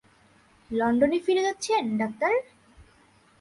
লন্ডনে 0.71 1.17
ফিরে 1.25 1.41
যাচ্ছেন, 1.43 1.83
ডাক্তার? 1.97 2.33